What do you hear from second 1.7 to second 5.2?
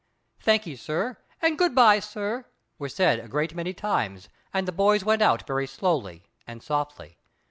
bye, sir," were said a great many times, and the boys